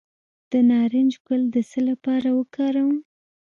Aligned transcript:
د 0.51 0.53
نارنج 0.69 1.13
ګل 1.25 1.41
د 1.53 1.57
څه 1.69 1.79
لپاره 1.89 2.29
وکاروم؟ 2.39 2.97